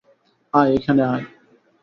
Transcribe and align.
আয়, 0.53 0.69
এইখানে 0.71 1.01
আয়। 1.03 1.23